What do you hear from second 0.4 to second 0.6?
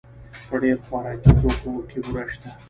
په